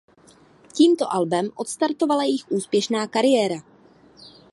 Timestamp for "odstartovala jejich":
1.55-2.51